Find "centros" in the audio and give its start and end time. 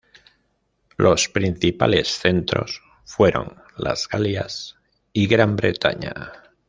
2.07-2.81